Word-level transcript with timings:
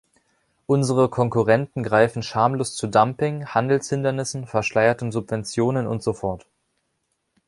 Unsere 0.65 1.09
Konkurrenten 1.09 1.83
greifen 1.83 2.23
schamlos 2.23 2.73
zu 2.75 2.87
Dumping, 2.87 3.45
Handelshindernissen, 3.45 4.47
verschleierten 4.47 5.11
Subventionen 5.11 5.85
usf. 5.85 6.25